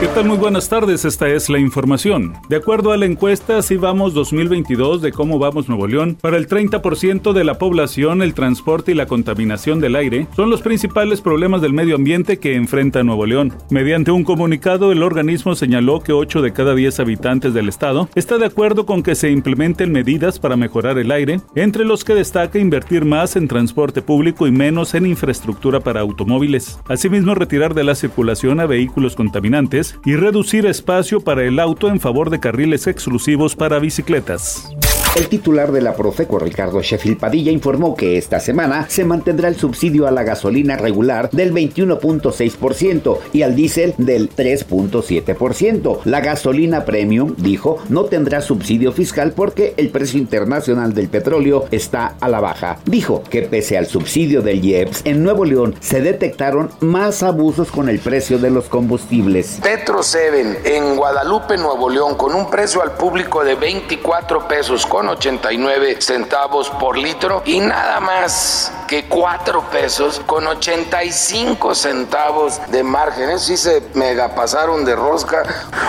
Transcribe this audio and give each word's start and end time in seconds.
¿Qué 0.00 0.08
tal? 0.08 0.24
Muy 0.24 0.38
buenas 0.38 0.70
tardes, 0.70 1.04
esta 1.04 1.28
es 1.28 1.50
la 1.50 1.58
información. 1.58 2.32
De 2.48 2.56
acuerdo 2.56 2.92
a 2.92 2.96
la 2.96 3.04
encuesta 3.04 3.60
Si 3.60 3.76
Vamos 3.76 4.14
2022 4.14 5.02
de 5.02 5.12
Cómo 5.12 5.38
Vamos 5.38 5.68
Nuevo 5.68 5.86
León, 5.86 6.16
para 6.18 6.38
el 6.38 6.48
30% 6.48 7.34
de 7.34 7.44
la 7.44 7.58
población 7.58 8.22
el 8.22 8.32
transporte 8.32 8.92
y 8.92 8.94
la 8.94 9.04
contaminación 9.04 9.78
del 9.78 9.96
aire 9.96 10.26
son 10.34 10.48
los 10.48 10.62
principales 10.62 11.20
problemas 11.20 11.60
del 11.60 11.74
medio 11.74 11.96
ambiente 11.96 12.38
que 12.38 12.54
enfrenta 12.54 13.02
Nuevo 13.02 13.26
León. 13.26 13.52
Mediante 13.68 14.10
un 14.10 14.24
comunicado, 14.24 14.90
el 14.90 15.02
organismo 15.02 15.54
señaló 15.54 16.00
que 16.00 16.14
8 16.14 16.40
de 16.40 16.54
cada 16.54 16.74
10 16.74 16.98
habitantes 17.00 17.52
del 17.52 17.68
estado 17.68 18.08
está 18.14 18.38
de 18.38 18.46
acuerdo 18.46 18.86
con 18.86 19.02
que 19.02 19.14
se 19.14 19.30
implementen 19.30 19.92
medidas 19.92 20.38
para 20.38 20.56
mejorar 20.56 20.96
el 20.96 21.10
aire, 21.10 21.42
entre 21.54 21.84
los 21.84 22.04
que 22.04 22.14
destaca 22.14 22.58
invertir 22.58 23.04
más 23.04 23.36
en 23.36 23.48
transporte 23.48 24.00
público 24.00 24.46
y 24.46 24.50
menos 24.50 24.94
en 24.94 25.04
infraestructura 25.04 25.80
para 25.80 26.00
automóviles. 26.00 26.80
Asimismo, 26.88 27.34
retirar 27.34 27.74
de 27.74 27.84
la 27.84 27.94
circulación 27.94 28.60
a 28.60 28.66
vehículos 28.66 29.14
contaminantes 29.14 29.89
y 30.04 30.16
reducir 30.16 30.66
espacio 30.66 31.20
para 31.20 31.44
el 31.44 31.58
auto 31.58 31.88
en 31.88 32.00
favor 32.00 32.30
de 32.30 32.40
carriles 32.40 32.86
exclusivos 32.86 33.56
para 33.56 33.78
bicicletas. 33.78 34.70
El 35.16 35.26
titular 35.26 35.72
de 35.72 35.82
la 35.82 35.96
Profeco, 35.96 36.38
Ricardo 36.38 36.80
Sheffield 36.80 37.18
Padilla, 37.18 37.50
informó 37.50 37.96
que 37.96 38.16
esta 38.16 38.38
semana 38.38 38.86
se 38.88 39.04
mantendrá 39.04 39.48
el 39.48 39.56
subsidio 39.56 40.06
a 40.06 40.12
la 40.12 40.22
gasolina 40.22 40.76
regular 40.76 41.28
del 41.32 41.52
21.6% 41.52 43.18
y 43.32 43.42
al 43.42 43.56
diésel 43.56 43.94
del 43.98 44.30
3.7%. 44.30 46.02
La 46.04 46.20
gasolina 46.20 46.84
premium, 46.84 47.34
dijo, 47.36 47.78
no 47.88 48.04
tendrá 48.04 48.40
subsidio 48.40 48.92
fiscal 48.92 49.32
porque 49.32 49.74
el 49.78 49.88
precio 49.88 50.20
internacional 50.20 50.94
del 50.94 51.08
petróleo 51.08 51.64
está 51.72 52.14
a 52.20 52.28
la 52.28 52.38
baja. 52.38 52.78
Dijo 52.84 53.24
que 53.28 53.42
pese 53.42 53.76
al 53.76 53.86
subsidio 53.86 54.42
del 54.42 54.64
IEPS, 54.64 55.02
en 55.06 55.24
Nuevo 55.24 55.44
León 55.44 55.74
se 55.80 56.00
detectaron 56.00 56.70
más 56.78 57.24
abusos 57.24 57.72
con 57.72 57.88
el 57.88 57.98
precio 57.98 58.38
de 58.38 58.50
los 58.50 58.66
combustibles. 58.66 59.58
Petro 59.60 60.04
7 60.04 60.60
en 60.76 60.94
Guadalupe, 60.94 61.56
Nuevo 61.56 61.90
León, 61.90 62.14
con 62.14 62.32
un 62.32 62.48
precio 62.48 62.80
al 62.80 62.92
público 62.92 63.42
de 63.42 63.56
24 63.56 64.46
pesos 64.46 64.86
con 64.86 64.99
89 65.08 66.00
centavos 66.00 66.70
por 66.70 66.96
litro 66.96 67.42
y 67.44 67.60
nada 67.60 68.00
más 68.00 68.72
que 68.90 69.04
4 69.04 69.70
pesos 69.70 70.20
con 70.26 70.48
85 70.48 71.76
centavos 71.76 72.60
de 72.72 72.82
margen. 72.82 73.30
Eso 73.30 73.44
sí 73.46 73.56
se 73.56 73.84
mega 73.94 74.34
pasaron 74.34 74.84
de 74.84 74.96
rosca. 74.96 75.44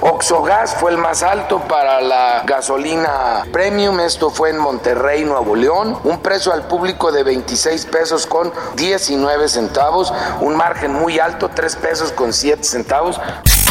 Oxogas 0.00 0.76
fue 0.76 0.92
el 0.92 0.98
más 0.98 1.24
alto 1.24 1.58
para 1.66 2.00
la 2.00 2.44
gasolina 2.46 3.46
premium. 3.52 3.98
Esto 3.98 4.30
fue 4.30 4.50
en 4.50 4.58
Monterrey, 4.58 5.24
Nuevo 5.24 5.56
León. 5.56 5.98
Un 6.04 6.20
precio 6.20 6.52
al 6.52 6.68
público 6.68 7.10
de 7.10 7.24
26 7.24 7.84
pesos 7.86 8.28
con 8.28 8.52
19 8.76 9.48
centavos. 9.48 10.14
Un 10.40 10.54
margen 10.54 10.92
muy 10.92 11.18
alto, 11.18 11.50
3 11.52 11.74
pesos 11.74 12.12
con 12.12 12.32
7 12.32 12.62
centavos. 12.62 13.18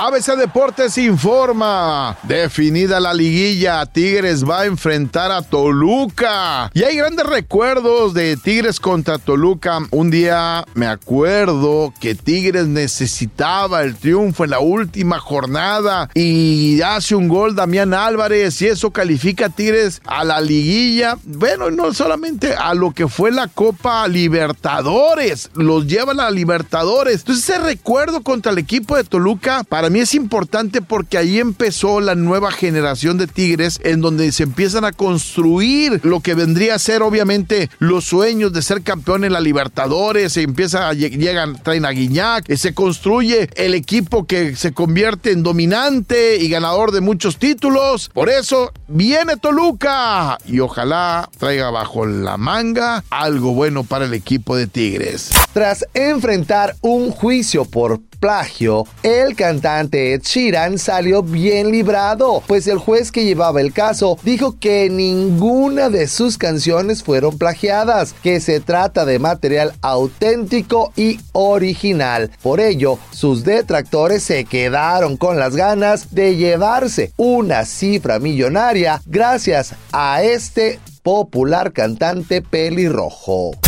ABC 0.00 0.36
Deportes 0.36 0.96
informa. 0.96 2.16
Definida 2.22 3.00
la 3.00 3.12
liguilla, 3.12 3.84
Tigres 3.84 4.48
va 4.48 4.60
a 4.60 4.66
enfrentar 4.66 5.32
a 5.32 5.42
Toluca. 5.42 6.70
Y 6.72 6.84
hay 6.84 6.96
grandes 6.96 7.26
recuerdos 7.26 8.14
de 8.14 8.36
Tigres 8.36 8.78
contra 8.78 9.07
Toluca. 9.16 9.78
Un 9.90 10.10
día 10.10 10.66
me 10.74 10.86
acuerdo 10.86 11.94
que 11.98 12.14
Tigres 12.14 12.66
necesitaba 12.66 13.82
el 13.82 13.96
triunfo 13.96 14.44
en 14.44 14.50
la 14.50 14.60
última 14.60 15.18
jornada 15.18 16.10
y 16.12 16.82
hace 16.82 17.14
un 17.14 17.28
gol 17.28 17.54
Damián 17.54 17.94
Álvarez 17.94 18.60
y 18.60 18.66
eso 18.66 18.90
califica 18.90 19.46
a 19.46 19.48
Tigres 19.48 20.02
a 20.04 20.22
la 20.22 20.42
liguilla. 20.42 21.16
Bueno, 21.24 21.70
no 21.70 21.94
solamente 21.94 22.54
a 22.54 22.74
lo 22.74 22.92
que 22.92 23.08
fue 23.08 23.30
la 23.30 23.48
Copa 23.48 24.06
Libertadores, 24.06 25.50
los 25.54 25.86
llevan 25.86 26.20
a 26.20 26.30
Libertadores. 26.30 27.20
Entonces 27.20 27.48
ese 27.48 27.58
recuerdo 27.58 28.22
contra 28.22 28.52
el 28.52 28.58
equipo 28.58 28.94
de 28.94 29.04
Toluca 29.04 29.64
para 29.64 29.78
para 29.78 29.90
mí 29.90 30.00
es 30.00 30.14
importante 30.16 30.82
porque 30.82 31.18
ahí 31.18 31.38
empezó 31.38 32.00
la 32.00 32.16
nueva 32.16 32.50
generación 32.50 33.16
de 33.16 33.28
Tigres 33.28 33.78
en 33.84 34.00
donde 34.00 34.32
se 34.32 34.42
empiezan 34.42 34.84
a 34.84 34.90
construir 34.90 36.00
lo 36.02 36.18
que 36.18 36.34
vendría 36.34 36.74
a 36.74 36.80
ser 36.80 37.00
obviamente 37.00 37.70
los 37.78 38.04
sueños 38.04 38.52
de 38.52 38.60
ser 38.60 38.82
en 39.06 39.32
la 39.32 39.40
Libertadores, 39.40 40.32
se 40.32 40.42
empieza 40.42 40.92
llegan, 40.92 41.62
traen 41.62 41.84
a 41.84 41.90
Guiñac, 41.90 42.52
se 42.54 42.74
construye 42.74 43.48
el 43.54 43.74
equipo 43.74 44.26
que 44.26 44.54
se 44.56 44.72
convierte 44.72 45.32
en 45.32 45.42
dominante 45.42 46.36
y 46.36 46.48
ganador 46.48 46.92
de 46.92 47.00
muchos 47.00 47.38
títulos. 47.38 48.10
Por 48.12 48.28
eso 48.28 48.72
viene 48.88 49.36
Toluca 49.36 50.38
y 50.46 50.60
ojalá 50.60 51.28
traiga 51.38 51.70
bajo 51.70 52.06
la 52.06 52.36
manga 52.36 53.04
algo 53.10 53.54
bueno 53.54 53.84
para 53.84 54.04
el 54.04 54.14
equipo 54.14 54.56
de 54.56 54.66
Tigres. 54.66 55.30
Tras 55.52 55.86
enfrentar 55.94 56.76
un 56.82 57.10
juicio 57.10 57.64
por 57.64 58.00
plagio, 58.18 58.86
el 59.02 59.36
cantante 59.36 60.14
Ed 60.14 60.22
Sheeran 60.22 60.78
salió 60.78 61.22
bien 61.22 61.70
librado, 61.70 62.42
pues 62.46 62.66
el 62.66 62.78
juez 62.78 63.12
que 63.12 63.24
llevaba 63.24 63.60
el 63.60 63.72
caso 63.72 64.18
dijo 64.22 64.56
que 64.58 64.90
ninguna 64.90 65.90
de 65.90 66.08
sus 66.08 66.38
canciones 66.38 67.02
fueron 67.02 67.38
plagiadas, 67.38 68.14
que 68.22 68.40
se 68.40 68.60
trata 68.60 69.04
de 69.04 69.18
material 69.18 69.74
auténtico 69.82 70.92
y 70.96 71.20
original. 71.32 72.30
Por 72.42 72.60
ello, 72.60 72.98
sus 73.10 73.44
detractores 73.44 74.22
se 74.22 74.44
quedaron 74.44 75.16
con 75.16 75.38
las 75.38 75.56
ganas 75.56 76.14
de 76.14 76.36
llevarse 76.36 77.12
una 77.16 77.64
cifra 77.64 78.18
millonaria 78.18 79.00
gracias 79.06 79.74
a 79.92 80.22
este 80.22 80.80
popular 81.02 81.72
cantante 81.72 82.42
pelirrojo. 82.42 83.67